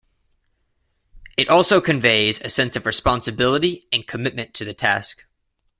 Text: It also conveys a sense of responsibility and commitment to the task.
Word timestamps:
It 1.37 1.47
also 1.47 1.79
conveys 1.79 2.41
a 2.41 2.49
sense 2.49 2.75
of 2.75 2.87
responsibility 2.87 3.87
and 3.91 4.07
commitment 4.07 4.55
to 4.55 4.65
the 4.65 4.73
task. 4.73 5.25